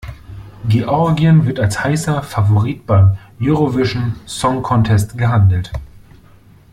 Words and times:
Georgien 0.67 1.45
wird 1.45 1.59
als 1.59 1.83
heißer 1.83 2.23
Favorit 2.23 2.87
beim 2.87 3.19
Eurovision 3.39 4.15
Song 4.25 4.63
Contest 4.63 5.15
gehandelt. 5.15 5.71